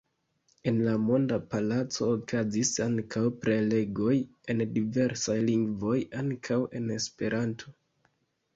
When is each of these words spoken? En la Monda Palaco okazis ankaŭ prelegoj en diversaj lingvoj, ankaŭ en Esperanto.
En 0.69 0.77
la 0.85 0.93
Monda 1.01 1.37
Palaco 1.51 2.07
okazis 2.13 2.71
ankaŭ 2.87 3.23
prelegoj 3.45 4.17
en 4.55 4.65
diversaj 4.81 5.39
lingvoj, 5.53 5.97
ankaŭ 6.25 6.61
en 6.81 6.91
Esperanto. 7.01 7.79